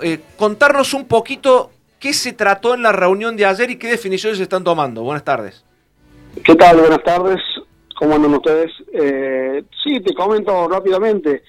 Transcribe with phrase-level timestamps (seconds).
[0.00, 4.38] Eh, contarnos un poquito qué se trató en la reunión de ayer y qué definiciones
[4.38, 5.02] se están tomando.
[5.02, 5.62] Buenas tardes.
[6.42, 6.78] ¿Qué tal?
[6.78, 7.38] Buenas tardes.
[7.94, 8.72] ¿Cómo andan ustedes?
[8.94, 11.42] Eh, sí, te comento rápidamente.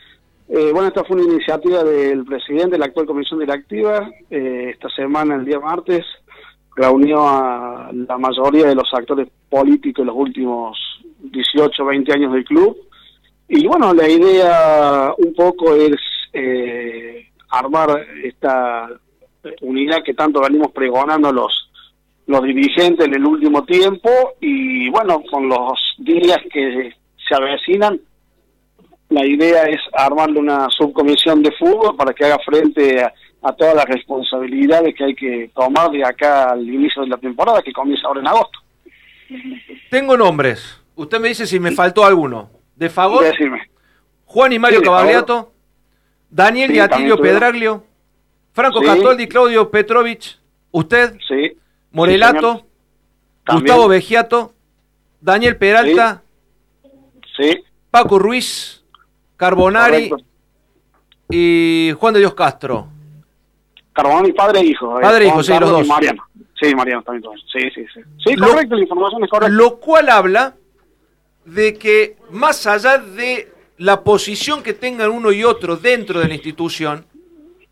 [0.50, 4.12] Eh, bueno, esta fue una iniciativa del presidente de la actual comisión directiva.
[4.30, 6.04] Esta semana, el día martes,
[6.76, 10.78] reunió a la mayoría de los actores políticos de los últimos
[11.22, 12.76] 18, 20 años del club.
[13.48, 15.96] Y bueno, la idea un poco es
[17.60, 18.90] armar esta
[19.62, 21.66] unidad que tanto venimos pregonando los
[22.28, 26.92] los dirigentes en el último tiempo y bueno, con los días que
[27.28, 28.00] se avecinan,
[29.10, 33.14] la idea es armarle una subcomisión de fútbol para que haga frente a,
[33.58, 37.72] todas las responsabilidades que hay que tomar de acá al inicio de la temporada que
[37.72, 38.60] comienza ahora en agosto.
[39.92, 40.82] Tengo nombres.
[40.96, 42.50] Usted me dice si me faltó alguno.
[42.76, 43.24] De favor.
[43.24, 43.70] Decime.
[44.26, 44.86] Juan y Mario sí,
[46.36, 47.86] Daniel y Atilio Pedraglio,
[48.52, 50.38] Franco Catoldi, Claudio Petrovich,
[50.70, 51.16] usted,
[51.92, 52.66] Morelato,
[53.48, 54.54] Gustavo Vegiato,
[55.22, 56.22] Daniel Peralta,
[57.90, 58.84] Paco Ruiz,
[59.38, 60.12] Carbonari
[61.30, 62.90] y Juan de Dios Castro.
[63.94, 65.00] Carbonari, padre e hijo.
[65.00, 65.88] Eh, padre e hijo, sí, los dos.
[65.88, 66.22] Mariano.
[66.60, 67.32] Sí, Mariano también.
[67.50, 68.02] Sí, sí, sí.
[68.22, 69.56] Sí, correcto, la información es correcta.
[69.56, 70.54] Lo cual habla
[71.46, 76.34] de que más allá de la posición que tengan uno y otro dentro de la
[76.34, 77.06] institución,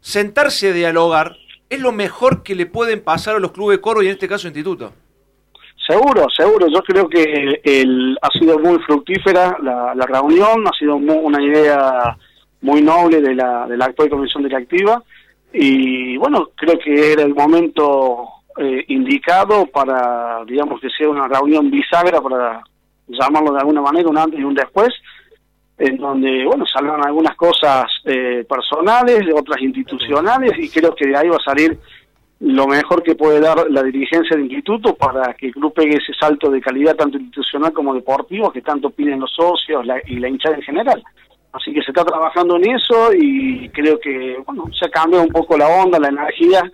[0.01, 1.37] sentarse a dialogar
[1.69, 4.27] es lo mejor que le pueden pasar a los clubes de coro y en este
[4.27, 4.93] caso instituto.
[5.87, 6.67] Seguro, seguro.
[6.67, 12.17] Yo creo que el, ha sido muy fructífera la, reunión, ha sido una idea
[12.61, 15.03] muy noble de la, de la actual comisión directiva
[15.51, 21.69] y bueno, creo que era el momento eh, indicado para, digamos, que sea una reunión
[21.69, 22.63] bisagra, para
[23.07, 24.89] llamarlo de alguna manera, un antes y un después,
[25.77, 31.27] en donde, bueno, salgan algunas cosas eh, personales, otras institucionales, y creo que de ahí
[31.29, 31.77] va a salir
[32.39, 36.13] lo mejor que puede dar la dirigencia del instituto para que el club pegue ese
[36.19, 40.55] salto de calidad tanto institucional como deportivo que tanto piden los socios y la hinchada
[40.55, 41.03] en general.
[41.53, 45.31] Así que se está trabajando en eso y creo que, bueno, se ha cambiado un
[45.31, 46.69] poco la onda, la energía,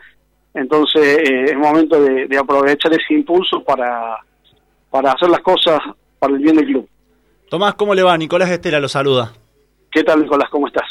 [0.54, 4.18] entonces eh, es momento de, de aprovechar ese impulso para,
[4.90, 5.80] para hacer las cosas
[6.18, 6.90] para el bien del club.
[7.50, 8.16] Tomás, ¿cómo le va?
[8.16, 9.34] Nicolás Estela lo saluda.
[9.92, 10.50] ¿Qué tal, Nicolás?
[10.52, 10.86] ¿Cómo estás?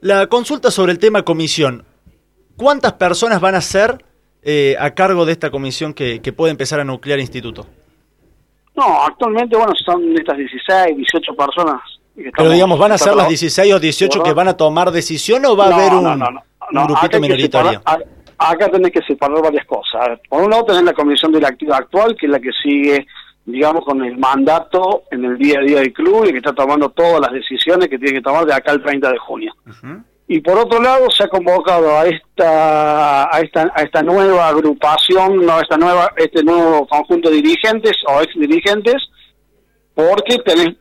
[0.00, 1.84] La consulta sobre el tema comisión.
[2.56, 4.04] ¿Cuántas personas van a ser
[4.42, 7.66] eh, a cargo de esta comisión que, puede empezar a nuclear instituto?
[8.76, 11.80] No, actualmente, bueno, son estas 16, 18 personas.
[12.14, 15.56] Pero digamos, ¿van a ser las 16 o 18 que van a tomar decisión o
[15.56, 17.82] va a haber un, grupito minoritario?
[18.38, 20.20] acá tenés que separar varias cosas.
[20.28, 23.06] Por un lado tenés la comisión directiva actual, que es la que sigue
[23.46, 26.90] digamos, con el mandato en el día a día del club y que está tomando
[26.90, 29.54] todas las decisiones que tiene que tomar de acá al 30 de junio.
[30.28, 35.46] Y por otro lado, se ha convocado a esta, a esta, a esta nueva agrupación,
[35.46, 38.96] no, esta nueva, este nuevo conjunto de dirigentes o ex dirigentes,
[39.94, 40.74] porque tenés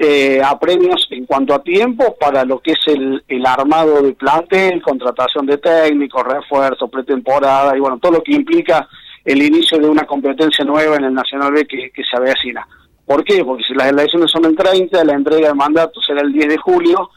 [0.00, 4.80] eh, apremios en cuanto a tiempo para lo que es el, el armado de plantel,
[4.80, 8.88] contratación de técnicos, refuerzo, pretemporada y bueno, todo lo que implica
[9.24, 12.66] el inicio de una competencia nueva en el Nacional B que, se avecina.
[13.04, 13.44] ¿Por qué?
[13.44, 16.56] Porque si las elecciones son el 30, la entrega de mandato será el 10 de
[16.58, 17.10] julio,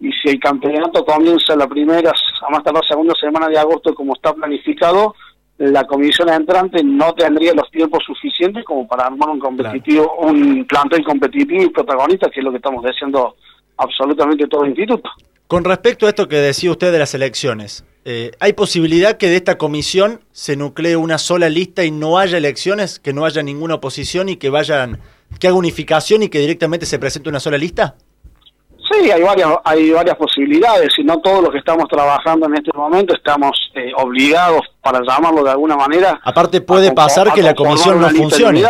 [0.00, 4.14] y si el campeonato comienza la primera, a más tardar segunda semana de agosto como
[4.14, 5.14] está planificado,
[5.58, 11.04] la comisión entrante no tendría los tiempos suficientes como para armar un competitivo, un plantel
[11.04, 13.34] competitivo y protagonista, que es lo que estamos diciendo
[13.76, 15.10] absolutamente todo el instituto.
[15.48, 19.36] Con respecto a esto que decía usted de las elecciones, eh, ¿Hay posibilidad que de
[19.36, 23.74] esta comisión se nuclee una sola lista y no haya elecciones, que no haya ninguna
[23.74, 25.00] oposición y que vayan,
[25.38, 27.96] que haga unificación y que directamente se presente una sola lista?
[28.90, 32.70] Sí, hay varias, hay varias posibilidades y no todos los que estamos trabajando en este
[32.74, 36.18] momento estamos eh, obligados, para llamarlo de alguna manera.
[36.24, 38.62] Aparte puede pasar que la comisión no funcione.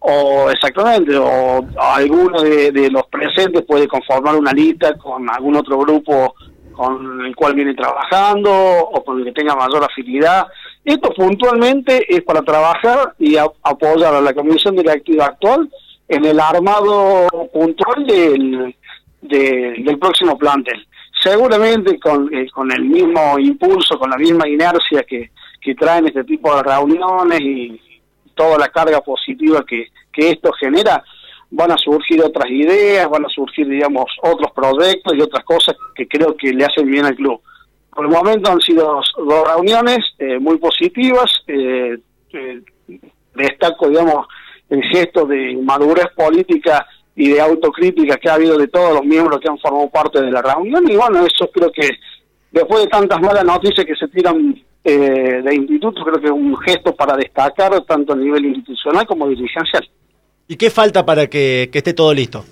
[0.00, 6.34] O exactamente, o alguno de, los presentes puede conformar una lista con algún otro grupo
[6.72, 10.46] con el cual viene trabajando o con el que tenga mayor afinidad.
[10.84, 15.68] Esto puntualmente es para trabajar y apoyar a la comisión directiva actual
[16.06, 18.74] en el armado puntual del,
[19.20, 20.86] del próximo plantel.
[21.20, 26.22] Seguramente con, eh, con el mismo impulso, con la misma inercia que, que traen este
[26.24, 27.80] tipo de reuniones y
[28.38, 31.02] toda la carga positiva que, que esto genera,
[31.50, 36.06] van a surgir otras ideas, van a surgir, digamos, otros proyectos y otras cosas que
[36.06, 37.40] creo que le hacen bien al club.
[37.94, 41.30] Por el momento han sido dos reuniones eh, muy positivas.
[41.48, 41.98] Eh,
[42.32, 42.60] eh,
[43.34, 44.26] destaco, digamos,
[44.70, 46.86] el gesto de madurez política
[47.16, 50.30] y de autocrítica que ha habido de todos los miembros que han formado parte de
[50.30, 50.88] la reunión.
[50.88, 51.88] Y bueno, eso creo que
[52.52, 54.54] después de tantas malas noticias que se tiran
[54.88, 59.28] eh, de institutos, creo que es un gesto para destacar tanto a nivel institucional como
[59.28, 59.86] dirigencial.
[60.46, 62.42] ¿Y qué falta para que, esté todo listo?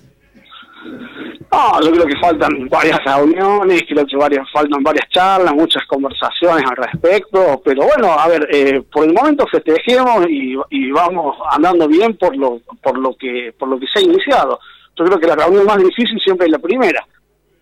[1.51, 6.65] No, yo creo que faltan varias reuniones, creo que varias, faltan varias charlas, muchas conversaciones
[6.69, 11.89] al respecto, pero bueno, a ver, eh, por el momento festejemos y, y, vamos andando
[11.89, 14.59] bien por lo, por lo que, por lo que se ha iniciado.
[14.99, 17.07] Yo creo que la reunión más difícil siempre es la primera.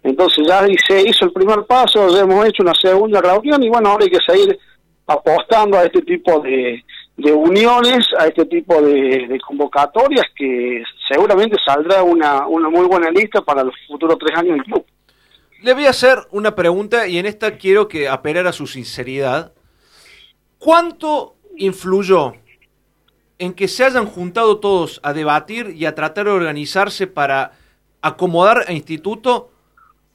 [0.04, 3.88] Entonces ya se hizo el primer paso, ya hemos hecho una segunda reunión y bueno,
[3.88, 4.56] ahora hay que seguir
[5.06, 6.84] apostando a este tipo de,
[7.32, 13.64] uniones, a este tipo de, convocatorias que seguramente saldrá una, una muy buena lista para
[13.64, 14.84] los futuros tres años del club.
[15.62, 19.54] Le voy a hacer una pregunta y en esta quiero que apelar a su sinceridad.
[20.58, 22.34] ¿Cuánto influyó
[23.38, 27.52] en que se hayan juntado todos a debatir y a tratar de organizarse para
[28.02, 29.50] acomodar a instituto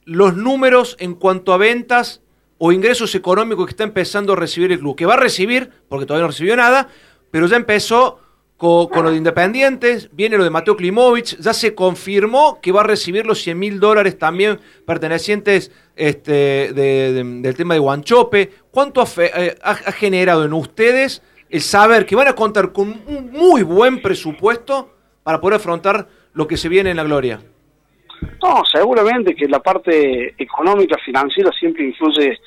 [0.04, 2.22] los números en cuanto a ventas
[2.58, 6.06] o ingresos económicos que está empezando a recibir el club, que va a recibir, porque
[6.06, 6.88] todavía no recibió nada,
[7.30, 8.20] pero ya empezó
[8.60, 13.24] con, los Independientes, viene lo de Mateo Klimovic, ya se confirmó que va a recibir
[13.24, 18.52] los 100 mil dólares también pertenecientes este, del tema de Guanchope.
[18.70, 23.62] ¿Cuánto eh, ha generado en ustedes el saber que van a contar con un muy
[23.62, 27.40] buen presupuesto para poder afrontar lo que se viene en la gloria?
[28.42, 32.38] No, seguramente que la parte económica, financiera siempre influye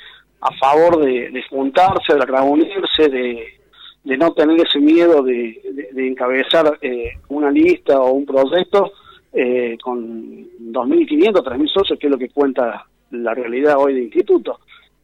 [0.41, 5.59] a favor de, juntarse, de reunirse, de, no tener ese miedo de,
[5.95, 8.91] encabezar eh, una lista o un proyecto
[9.31, 14.59] eh, con 2.500, 3.000 socios, que es lo que cuenta la realidad hoy de instituto.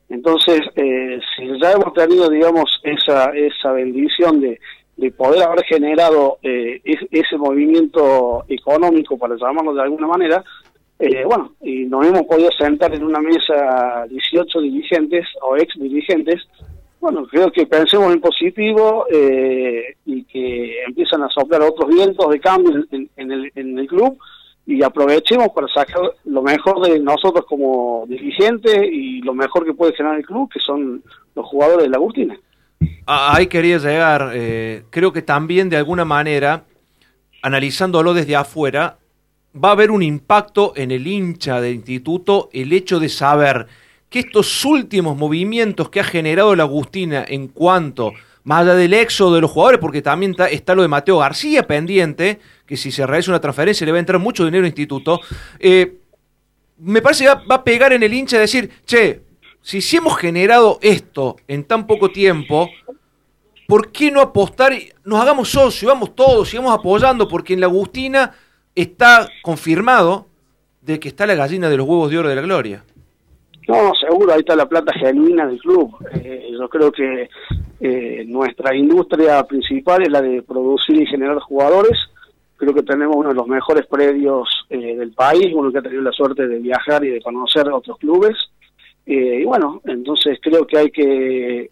[0.09, 4.59] Entonces, eh, si ya hemos tenido, digamos, esa, esa bendición de,
[4.99, 10.43] de poder haber generado eh, ese movimiento económico, para llamarlo de alguna manera,
[10.99, 16.43] eh, bueno, y nos hemos podido sentar en una mesa 18 dirigentes o ex dirigentes.
[16.99, 22.39] Bueno, creo que pensemos en positivo eh, y que empiezan a soplar otros vientos de
[22.41, 24.17] cambio en, el, en el club
[24.65, 29.95] y aprovechemos para sacar lo mejor de nosotros como dirigentes y lo mejor que puede
[29.95, 31.01] generar el club, que son
[31.35, 32.37] los jugadores de la Agustina.
[33.05, 34.31] Ah, ahí quería llegar.
[34.33, 36.65] Eh, creo que también de alguna manera,
[37.41, 38.99] analizándolo desde afuera,
[39.55, 43.67] va a haber un impacto en el hincha del instituto el hecho de saber
[44.09, 49.35] que estos últimos movimientos que ha generado la Agustina en cuanto, más allá del éxodo
[49.35, 53.31] de los jugadores, porque también está, lo de Mateo García pendiente, que si se realiza
[53.31, 55.19] una transferencia le va a entrar mucho dinero al instituto,
[55.59, 55.97] eh,
[56.79, 59.21] me parece que va, va, a pegar en el hincha de decir, che,
[59.61, 62.69] si, si hemos generado esto en tan poco tiempo,
[63.67, 64.73] ¿por qué no apostar?
[65.05, 68.33] Nos hagamos socios, vamos todos, sigamos apoyando, porque en la Agustina
[68.75, 70.27] está confirmado
[70.81, 72.83] de que está la gallina de los huevos de oro de la gloria.
[73.67, 75.95] No, seguro, ahí está la plata genuina del club.
[76.15, 77.29] Eh, yo creo que
[77.79, 81.95] eh, nuestra industria principal es la de producir y generar jugadores.
[82.57, 86.01] Creo que tenemos uno de los mejores predios eh, del país, uno que ha tenido
[86.01, 88.35] la suerte de viajar y de conocer otros clubes.
[89.11, 91.71] Y bueno, entonces creo que hay que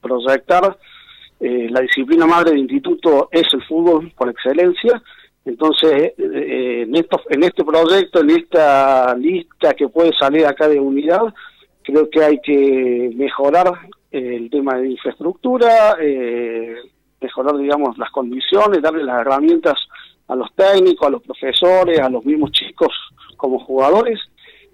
[0.00, 0.76] proyectar.
[1.40, 5.02] la disciplina madre del instituto es el fútbol por excelencia
[5.48, 10.78] entonces, eh, en, esto, en este proyecto, en esta lista que puede salir acá de
[10.78, 11.22] unidad,
[11.82, 13.72] creo que hay que mejorar
[14.10, 16.76] el tema de infraestructura, eh,
[17.18, 19.76] mejorar, digamos, las condiciones, darle las herramientas
[20.26, 22.92] a los técnicos, a los profesores, a los mismos chicos
[23.38, 24.20] como jugadores.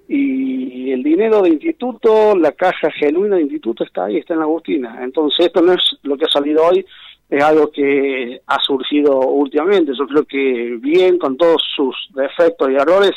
[0.09, 4.47] Y el dinero de instituto, la caja genuina de instituto está ahí, está en la
[4.47, 5.01] Agustina.
[5.03, 6.85] Entonces, esto no es lo que ha salido hoy,
[7.29, 9.93] es algo que ha surgido últimamente.
[9.99, 13.13] Yo creo que bien, con todos sus defectos y errores,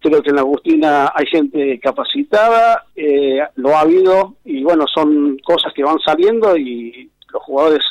[0.00, 5.38] creo que en la Agustina hay gente capacitada, eh, lo ha habido y bueno, son
[5.38, 7.84] cosas que van saliendo y los jugadores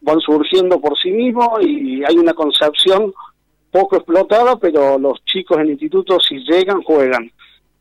[0.00, 3.12] van surgiendo por sí mismos y hay una concepción
[3.70, 7.30] poco explotada, pero los chicos en instituto si llegan, juegan.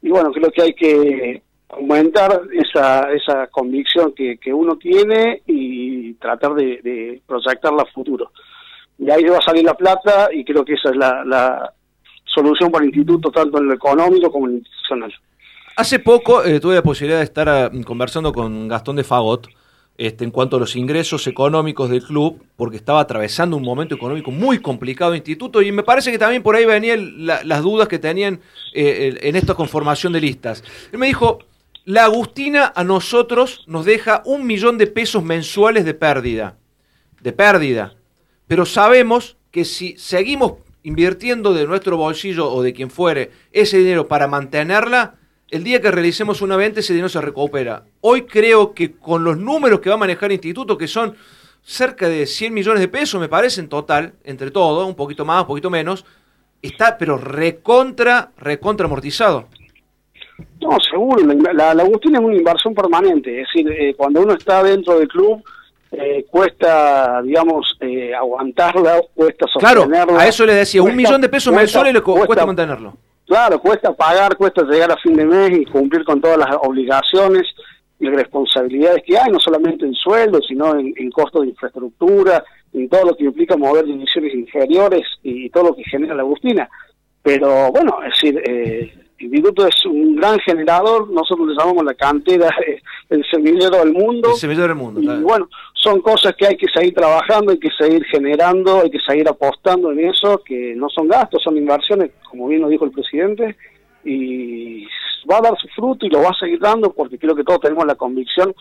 [0.02, 6.14] Y bueno, creo que hay que aumentar esa, esa convicción que, que uno tiene y
[6.16, 8.32] tratar de, proyectarla a futuro.
[8.98, 11.74] Y ahí va a salir la plata y creo que esa es la, la
[12.26, 15.14] solución para el instituto, tanto en lo económico como en lo institucional.
[15.76, 19.48] Hace poco eh, tuve la posibilidad de estar ah, conversando con Gastón de Fagot
[19.98, 24.32] este, en cuanto a los ingresos económicos del club, porque estaba atravesando un momento económico
[24.32, 28.40] muy complicado instituto y me parece que también por ahí venían las dudas que tenían
[28.74, 30.64] eh, en esta conformación de listas.
[30.92, 31.40] Él me dijo,
[31.86, 36.58] la Agustina a nosotros nos deja un millón de pesos mensuales de pérdida.
[37.22, 37.96] De pérdida.
[38.46, 44.08] Pero sabemos que si seguimos invirtiendo de nuestro bolsillo o de quien fuere ese dinero
[44.08, 45.16] para mantenerla,
[45.50, 47.84] el día que realicemos una venta ese dinero se recupera.
[48.02, 51.16] Hoy creo que con los números que va a manejar el instituto, que son
[51.62, 55.42] cerca de 100 millones de pesos, me parece, en total, entre todo, un poquito más,
[55.42, 56.06] un poquito menos,
[56.62, 59.48] está pero recontra, recontra amortizado.
[60.62, 61.24] No, seguro,
[61.54, 65.08] la, la, Agustina es una inversión permanente, es decir, eh, cuando uno está dentro del
[65.08, 65.44] club,
[65.92, 69.88] eh, cuesta, digamos, eh, aguantarla, cuesta sostenerla.
[69.88, 72.94] Claro, a eso le decía, un millón de pesos mensuales le cuesta, mantenerlo.
[73.28, 77.44] Claro, cuesta pagar, cuesta llegar a fin de mes y cumplir con todas las obligaciones
[78.00, 82.44] y responsabilidades que hay, no solamente en sueldo, sino en, en costos de infraestructura,
[82.74, 86.70] en todo lo que implica mover divisiones inferiores y, todo lo que genera la Agustina.
[87.22, 91.96] Pero bueno, es decir, eh, el instituto es un gran generador, nosotros le llamamos la
[91.96, 92.50] cantera,
[93.10, 94.32] el semillero del mundo.
[94.32, 97.70] El semillero del mundo, Y bueno, son cosas que hay que seguir trabajando, hay que
[97.78, 102.48] seguir generando, hay que seguir apostando en eso, que no son gastos, son inversiones, como
[102.48, 103.56] bien lo dijo el presidente,
[104.04, 104.86] y
[105.30, 107.62] va a dar su fruto y lo va a seguir dando porque creo que todos
[107.62, 108.54] tenemos la convicción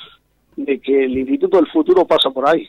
[0.57, 2.69] de que el Instituto del Futuro pasa por ahí.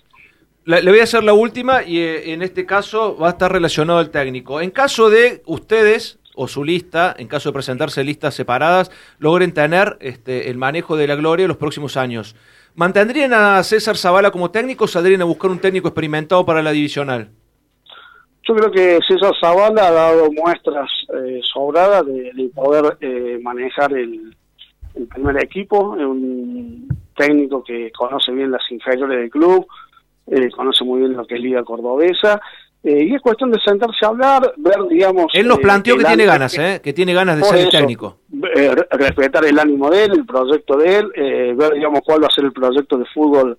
[0.66, 4.00] le voy a hacer la última y eh, en este caso va a estar relacionado
[4.00, 4.62] al técnico.
[4.62, 9.98] En caso de ustedes o su lista, en caso de presentarse listas separadas, logren tener
[10.00, 12.36] este, el manejo de la gloria en los próximos años.
[12.76, 16.72] ¿Mantendrían a César Zavala como técnico o saldrían a buscar un técnico experimentado para la
[16.72, 17.30] divisional?
[18.48, 24.34] Yo creo que César Zavala ha dado muestras eh, sobradas de, poder eh, manejar el,
[25.10, 29.68] primer equipo, es un técnico que conoce bien las inferiores del club,
[30.28, 32.42] eh, conoce muy bien lo que es Liga Cordobesa,
[32.84, 35.28] y es cuestión de sentarse a hablar, ver, digamos...
[35.34, 38.18] Él nos planteó que tiene ganas, que, que tiene ganas de ser el técnico.
[38.92, 41.12] respetar el ánimo de él, el proyecto de él,
[41.56, 43.58] ver, digamos, cuál va a ser el proyecto de fútbol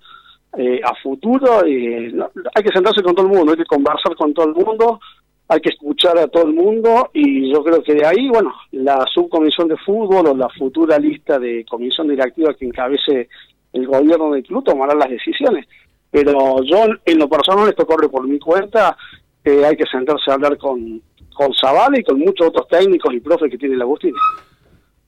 [0.57, 1.67] eh, a futuro.
[1.67, 2.11] y
[2.55, 4.99] hay que sentarse con todo el mundo, hay que conversar con todo el mundo,
[5.47, 9.05] hay que escuchar a todo el mundo y yo creo que de ahí, bueno, la
[9.13, 13.29] subcomisión de fútbol o la futura lista de comisión directiva que encabece
[13.73, 15.67] el gobierno del club tomará las decisiones.
[16.11, 18.97] Pero yo, en lo personal, esto corre por mi cuenta,
[19.45, 21.01] hay que sentarse a hablar con,
[21.33, 24.13] con Zavala y con muchos otros técnicos y profes que tiene la Agustín.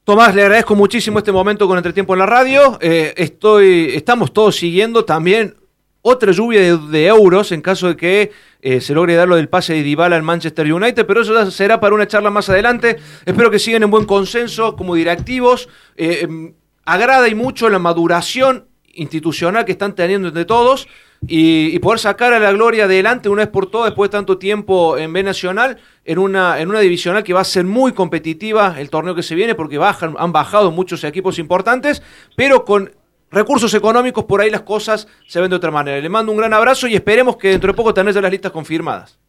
[0.04, 2.80] Tomás, le agradezco muchísimo este momento con Entretiempo en la radio.
[2.82, 5.56] Eh, estoy, estamos todos siguiendo también
[6.02, 8.32] otra lluvia de, euros en caso de que
[8.62, 11.80] eh, se logre dar lo del pase de Dybala al Manchester United, pero eso será
[11.80, 12.98] para una charla más adelante.
[13.26, 15.70] Espero que sigan en buen consenso como directivos.
[15.96, 16.56] Eh, em,
[16.86, 20.88] agrada y mucho la maduración institucional que están teniendo entre todos
[21.28, 24.98] y, poder sacar a la gloria adelante una vez por todas después de tanto tiempo
[24.98, 28.90] en B Nacional en una, en una divisional que va a ser muy competitiva el
[28.90, 32.02] torneo que se viene porque bajan, han bajado muchos equipos importantes,
[32.36, 32.92] pero con
[33.30, 36.00] recursos económicos por ahí las cosas se ven de otra manera.
[36.00, 38.52] Le mando un gran abrazo y esperemos que dentro de poco tenés ya las listas
[38.52, 39.20] confirmadas.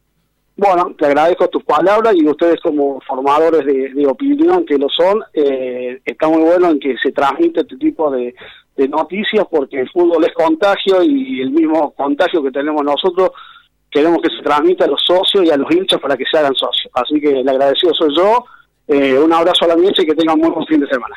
[0.63, 5.99] Bueno, te agradezco tus palabras y ustedes como formadores de, opinión que lo son, eh,
[6.05, 8.33] está muy bueno en que se transmite este tipo de,
[8.87, 13.31] noticias porque el fútbol es contagio y el mismo contagio que tenemos nosotros
[13.91, 16.55] queremos que se transmita a los socios y a los hinchas para que se hagan
[16.55, 16.89] socios.
[16.93, 18.45] Así que el agradecido soy yo.
[18.87, 21.15] Eh, un abrazo a la mesa y que tengan muy buen fin de semana.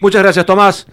[0.00, 0.86] Muchas gracias, Tomás.